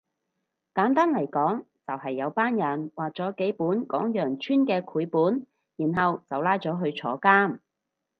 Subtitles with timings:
[0.73, 7.59] 簡單嚟講就係有班人畫咗幾本講羊村嘅繪本然後就拉咗去坐監